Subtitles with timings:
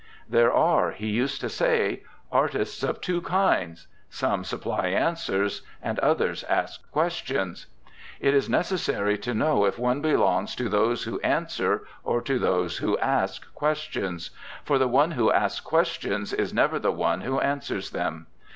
[0.27, 2.01] 'There are,' he used to say,
[2.31, 7.67] 'artists of two kinds: some supply answers, and others ask questions.
[8.19, 12.77] It is necessary to know if one belongs to those who answer or to those
[12.77, 14.31] who ask questions;
[14.63, 18.25] for the one who asks questions is never the one who answers them.